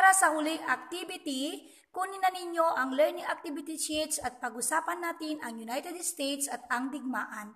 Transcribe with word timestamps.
Para 0.00 0.16
sa 0.16 0.32
huling 0.32 0.64
activity, 0.64 1.60
kunin 1.92 2.24
na 2.24 2.32
ninyo 2.32 2.64
ang 2.72 2.96
learning 2.96 3.28
activity 3.28 3.76
sheets 3.76 4.16
at 4.16 4.40
pag-usapan 4.40 4.96
natin 4.96 5.36
ang 5.44 5.60
United 5.60 5.92
States 6.00 6.48
at 6.48 6.64
ang 6.72 6.88
digmaan. 6.88 7.52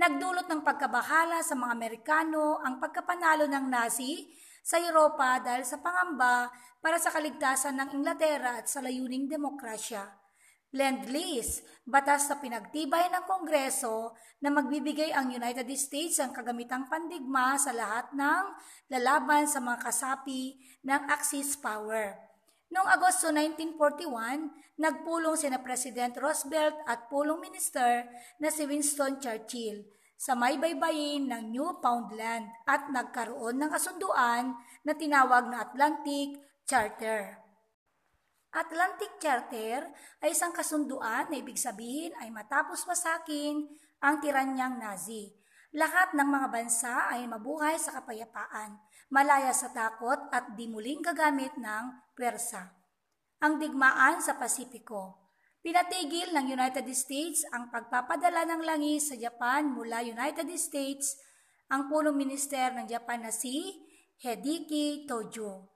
Nagdulot 0.00 0.48
ng 0.48 0.64
pagkabahala 0.64 1.44
sa 1.44 1.52
mga 1.52 1.68
Amerikano 1.68 2.64
ang 2.64 2.80
pagkapanalo 2.80 3.44
ng 3.44 3.68
Nazi 3.68 4.24
sa 4.64 4.80
Europa 4.80 5.36
dahil 5.44 5.68
sa 5.68 5.84
pangamba 5.84 6.48
para 6.80 6.96
sa 6.96 7.12
kaligtasan 7.12 7.76
ng 7.76 8.00
Inglaterra 8.00 8.64
at 8.64 8.72
sa 8.72 8.80
layuning 8.80 9.28
demokrasya. 9.28 10.21
Lend-Lease, 10.72 11.60
batas 11.84 12.32
sa 12.32 12.40
pinagtibay 12.40 13.12
ng 13.12 13.28
Kongreso 13.28 14.16
na 14.40 14.48
magbibigay 14.48 15.12
ang 15.12 15.28
United 15.28 15.68
States 15.76 16.16
ang 16.16 16.32
kagamitang 16.32 16.88
pandigma 16.88 17.60
sa 17.60 17.76
lahat 17.76 18.08
ng 18.16 18.44
lalaban 18.88 19.44
sa 19.44 19.60
mga 19.60 19.84
kasapi 19.84 20.56
ng 20.80 21.00
Axis 21.12 21.60
power. 21.60 22.16
Noong 22.72 22.88
Agosto 22.88 23.28
1941, 23.28 24.80
nagpulong 24.80 25.36
sina 25.36 25.60
President 25.60 26.16
Roosevelt 26.16 26.80
at 26.88 27.04
pulong 27.12 27.36
minister 27.36 28.08
na 28.40 28.48
si 28.48 28.64
Winston 28.64 29.20
Churchill 29.20 29.84
sa 30.16 30.32
may 30.32 30.56
baybayin 30.56 31.28
ng 31.28 31.52
Newfoundland 31.52 32.48
at 32.64 32.88
nagkaroon 32.88 33.60
ng 33.60 33.68
kasunduan 33.68 34.56
na 34.88 34.96
tinawag 34.96 35.52
na 35.52 35.68
Atlantic 35.68 36.40
Charter. 36.64 37.41
Atlantic 38.52 39.16
Charter 39.16 39.88
ay 40.20 40.36
isang 40.36 40.52
kasunduan 40.52 41.24
na 41.32 41.40
ibig 41.40 41.56
sabihin 41.56 42.12
ay 42.20 42.28
matapos 42.28 42.84
wasakin 42.84 43.64
ang 44.04 44.20
tiranyang 44.20 44.76
Nazi. 44.76 45.32
Lahat 45.72 46.12
ng 46.12 46.28
mga 46.28 46.52
bansa 46.52 47.08
ay 47.08 47.24
mabuhay 47.24 47.80
sa 47.80 47.96
kapayapaan, 47.96 48.76
malaya 49.08 49.56
sa 49.56 49.72
takot 49.72 50.28
at 50.28 50.52
di 50.52 50.68
muling 50.68 51.00
gagamit 51.00 51.56
ng 51.56 52.12
pwersa. 52.12 52.76
Ang 53.40 53.56
digmaan 53.56 54.20
sa 54.20 54.36
Pasipiko. 54.36 55.32
Pinatigil 55.64 56.36
ng 56.36 56.52
United 56.52 56.84
States 56.92 57.48
ang 57.56 57.72
pagpapadala 57.72 58.44
ng 58.52 58.68
langis 58.68 59.08
sa 59.08 59.16
Japan 59.16 59.72
mula 59.72 60.04
United 60.04 60.44
States 60.60 61.16
ang 61.72 61.88
punong 61.88 62.20
minister 62.20 62.76
ng 62.76 62.84
Japan 62.84 63.24
na 63.24 63.32
si 63.32 63.80
Hideki 64.20 65.08
Tojo 65.08 65.71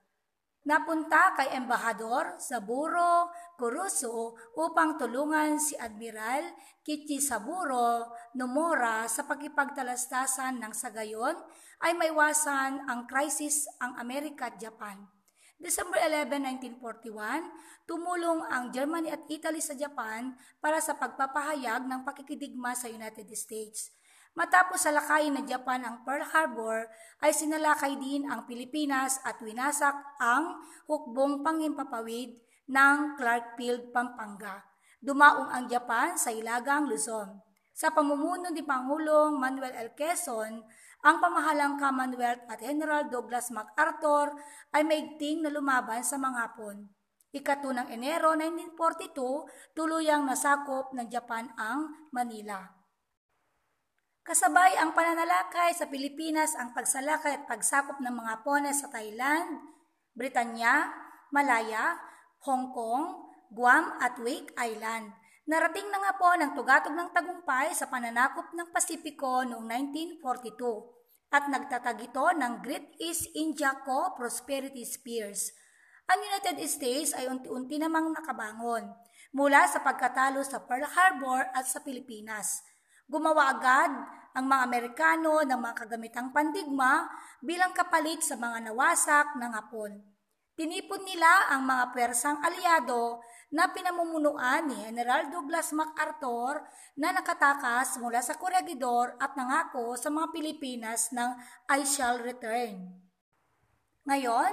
napunta 0.67 1.31
kay 1.39 1.55
Embahador 1.55 2.35
Saburo 2.43 3.31
Kuruso 3.55 4.35
upang 4.59 4.99
tulungan 4.99 5.55
si 5.55 5.79
Admiral 5.79 6.43
Kichisaburo 6.83 8.11
Nomura 8.35 9.07
sa 9.07 9.23
pagkipagtalastasan 9.23 10.59
ng 10.59 10.73
sagayon 10.75 11.39
ay 11.87 11.95
maiwasan 11.95 12.83
ang 12.83 13.07
krisis 13.07 13.63
ang 13.79 13.95
Amerika 13.95 14.51
at 14.51 14.59
Japan. 14.59 15.07
December 15.57 15.97
11, 16.03 16.37
1941, 16.83 17.89
tumulong 17.89 18.45
ang 18.45 18.69
Germany 18.69 19.09
at 19.09 19.25
Italy 19.25 19.63
sa 19.63 19.73
Japan 19.73 20.37
para 20.61 20.77
sa 20.77 20.93
pagpapahayag 20.99 21.87
ng 21.87 22.05
pakikidigma 22.05 22.77
sa 22.77 22.91
United 22.91 23.25
States. 23.33 23.89
Matapos 24.37 24.85
salakayin 24.85 25.33
ng 25.33 25.49
Japan 25.49 25.81
ang 25.81 26.05
Pearl 26.05 26.21
Harbor, 26.21 26.85
ay 27.25 27.33
sinalakay 27.33 27.97
din 27.97 28.29
ang 28.29 28.45
Pilipinas 28.45 29.17
at 29.25 29.41
winasak 29.41 29.97
ang 30.21 30.61
hukbong 30.85 31.41
pangimpapawid 31.41 32.37
ng 32.69 33.17
Clarkfield, 33.17 33.89
Pampanga. 33.89 34.61
Dumaong 35.01 35.49
ang 35.49 35.65
Japan 35.65 36.21
sa 36.21 36.29
Ilagang 36.29 36.85
Luzon. 36.85 37.41
Sa 37.73 37.89
pamumuno 37.89 38.53
ni 38.53 38.61
Pangulong 38.61 39.41
Manuel 39.41 39.73
L. 39.73 39.97
Quezon, 39.97 40.61
ang 41.01 41.17
pamahalang 41.17 41.81
Commonwealth 41.81 42.45
at 42.45 42.61
General 42.61 43.09
Douglas 43.09 43.49
MacArthur 43.49 44.37
ay 44.69 44.85
maigting 44.85 45.41
na 45.41 45.49
lumaban 45.49 46.05
sa 46.05 46.21
mga 46.21 46.53
Hapon. 46.53 46.85
Ikatunang 47.33 47.89
Enero 47.89 48.37
1942, 48.37 49.73
tuluyang 49.73 50.29
nasakop 50.29 50.93
ng 50.93 51.09
Japan 51.09 51.49
ang 51.57 51.89
Manila. 52.13 52.76
Kasabay 54.27 54.75
ang 54.75 54.91
pananalakay 54.91 55.71
sa 55.71 55.87
Pilipinas 55.87 56.51
ang 56.59 56.75
pagsalakay 56.75 57.31
at 57.31 57.43
pagsakop 57.47 58.03
ng 58.03 58.11
mga 58.11 58.43
Hapones 58.43 58.83
sa 58.83 58.91
Thailand, 58.91 59.63
Britanya, 60.11 60.91
Malaya, 61.31 61.95
Hong 62.43 62.75
Kong, 62.75 63.31
Guam 63.55 63.95
at 64.03 64.19
Wake 64.19 64.51
Island. 64.59 65.15
Narating 65.47 65.87
na 65.87 66.03
nga 66.03 66.19
po 66.19 66.27
ng 66.35 66.59
tugatog 66.59 66.91
ng 66.91 67.15
tagumpay 67.15 67.71
sa 67.71 67.87
pananakop 67.87 68.51
ng 68.51 68.67
Pasipiko 68.75 69.47
noong 69.47 69.63
1942 70.19 71.31
at 71.31 71.47
nagtatag 71.47 72.11
ito 72.11 72.27
ng 72.27 72.59
Great 72.59 72.99
East 72.99 73.31
India 73.31 73.79
Co. 73.87 74.11
Prosperity 74.11 74.83
Spears. 74.83 75.55
Ang 76.11 76.19
United 76.27 76.59
States 76.67 77.15
ay 77.15 77.31
unti-unti 77.31 77.79
namang 77.79 78.11
nakabangon 78.11 78.91
mula 79.31 79.63
sa 79.71 79.79
pagkatalo 79.79 80.43
sa 80.43 80.67
Pearl 80.67 80.83
Harbor 80.83 81.47
at 81.55 81.63
sa 81.63 81.79
Pilipinas 81.79 82.67
Gumawa 83.07 83.55
agad 83.55 83.91
ang 84.35 84.45
mga 84.51 84.61
Amerikano 84.67 85.39
ng 85.47 85.55
mga 85.55 85.75
kagamitang 85.79 86.29
pandigma 86.35 87.07
bilang 87.39 87.71
kapalit 87.71 88.19
sa 88.19 88.35
mga 88.35 88.67
nawasak 88.67 89.39
ng 89.39 89.51
Hapon. 89.55 89.95
Tinipon 90.59 91.07
nila 91.07 91.55
ang 91.55 91.63
mga 91.63 91.95
pwersang 91.95 92.43
aliado 92.43 93.23
na 93.47 93.71
pinamumunuan 93.71 94.67
ni 94.67 94.75
General 94.83 95.23
Douglas 95.31 95.71
MacArthur 95.71 96.67
na 96.99 97.15
nakatakas 97.15 97.95
mula 98.01 98.19
sa 98.19 98.35
Corregidor 98.35 99.15
at 99.23 99.39
nangako 99.39 99.95
sa 99.95 100.11
mga 100.11 100.27
Pilipinas 100.35 101.15
ng 101.15 101.31
I 101.71 101.87
shall 101.87 102.19
return. 102.19 102.91
Ngayon, 104.03 104.51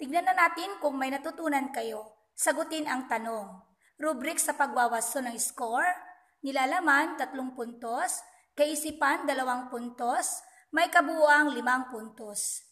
tignan 0.00 0.24
na 0.24 0.32
natin 0.32 0.80
kung 0.80 0.96
may 0.96 1.12
natutunan 1.12 1.68
kayo. 1.76 2.08
Sagutin 2.32 2.88
ang 2.88 3.04
tanong. 3.04 3.52
Rubrik 4.00 4.40
sa 4.40 4.56
pagwawasto 4.56 5.20
ng 5.20 5.36
score, 5.36 6.11
Nilalaman, 6.42 7.14
tatlong 7.14 7.54
puntos. 7.54 8.18
Kaisipan, 8.52 9.24
dalawang 9.24 9.70
puntos. 9.70 10.42
May 10.74 10.90
kabuuang 10.90 11.54
limang 11.54 11.88
puntos. 11.88 12.66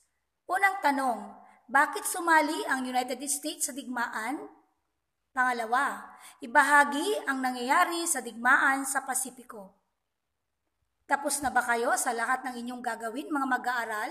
Unang 0.51 0.83
tanong, 0.83 1.39
bakit 1.71 2.03
sumali 2.03 2.67
ang 2.67 2.83
United 2.83 3.23
States 3.31 3.71
sa 3.71 3.73
digmaan? 3.73 4.43
Pangalawa, 5.31 6.11
ibahagi 6.43 7.31
ang 7.31 7.39
nangyayari 7.39 8.03
sa 8.11 8.19
digmaan 8.19 8.83
sa 8.83 9.07
Pasipiko. 9.07 9.79
Tapos 11.07 11.39
na 11.39 11.55
ba 11.55 11.63
kayo 11.63 11.95
sa 11.95 12.11
lahat 12.11 12.43
ng 12.43 12.59
inyong 12.67 12.83
gagawin 12.83 13.31
mga 13.31 13.47
mag-aaral? 13.47 14.11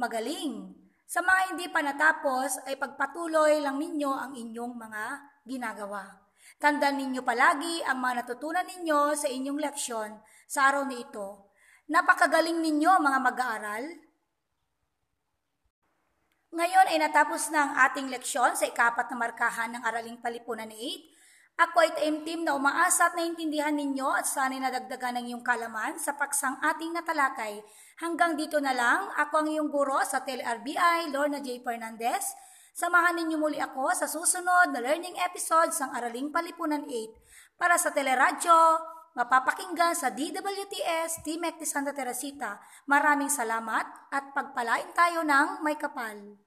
Magaling! 0.00 0.72
Sa 1.04 1.20
mga 1.20 1.52
hindi 1.52 1.68
pa 1.68 1.84
natapos 1.84 2.64
ay 2.68 2.80
pagpatuloy 2.80 3.60
lang 3.60 3.76
ninyo 3.76 4.12
ang 4.12 4.32
inyong 4.36 4.76
mga 4.76 5.04
ginagawa. 5.44 6.27
Tandaan 6.56 6.96
ninyo 6.96 7.20
palagi 7.20 7.84
ang 7.84 8.00
mga 8.00 8.24
natutunan 8.24 8.64
ninyo 8.64 9.12
sa 9.12 9.28
inyong 9.28 9.60
leksyon 9.60 10.16
sa 10.48 10.72
araw 10.72 10.88
na 10.88 10.96
ito. 10.96 11.52
Napakagaling 11.92 12.64
ninyo 12.64 12.96
mga 12.96 13.18
mag-aaral. 13.20 13.84
Ngayon 16.48 16.86
ay 16.88 16.98
natapos 17.04 17.52
na 17.52 17.60
ang 17.68 17.72
ating 17.92 18.08
leksyon 18.08 18.56
sa 18.56 18.64
ikapat 18.64 19.12
na 19.12 19.16
markahan 19.20 19.76
ng 19.76 19.82
Araling 19.84 20.16
Palipunan 20.24 20.72
8. 20.72 21.18
Ako 21.58 21.76
ay 21.82 21.90
taimtim 21.90 22.46
na 22.46 22.54
umaasa 22.54 23.10
at 23.10 23.18
naintindihan 23.18 23.74
ninyo 23.74 24.06
at 24.14 24.24
sana'y 24.24 24.62
nadagdagan 24.62 25.18
ng 25.18 25.24
iyong 25.34 25.44
kalaman 25.44 25.98
sa 25.98 26.14
paksang 26.14 26.54
ating 26.62 26.94
natalakay. 26.94 27.58
Hanggang 27.98 28.38
dito 28.38 28.62
na 28.62 28.70
lang, 28.70 29.10
ako 29.18 29.42
ang 29.42 29.48
iyong 29.50 29.66
guro 29.66 29.98
sa 30.06 30.22
TLRBI, 30.22 31.10
Lorna 31.10 31.42
J. 31.42 31.58
Fernandez. 31.66 32.30
Samahan 32.78 33.18
ninyo 33.18 33.42
muli 33.42 33.58
ako 33.58 33.90
sa 33.90 34.06
susunod 34.06 34.70
na 34.70 34.78
learning 34.78 35.18
episodes 35.26 35.82
ng 35.82 35.98
Araling 35.98 36.30
Palipunan 36.30 36.86
8 36.86 37.58
para 37.58 37.74
sa 37.74 37.90
teleradyo, 37.90 38.54
mapapakinggan 39.18 39.98
sa 39.98 40.14
DWTS 40.14 41.26
Team 41.26 41.42
de 41.42 41.66
Santa 41.66 41.90
Teresita. 41.90 42.62
Maraming 42.86 43.34
salamat 43.34 43.82
at 44.14 44.30
pagpalain 44.30 44.94
tayo 44.94 45.26
ng 45.26 45.66
may 45.66 45.74
kapal. 45.74 46.38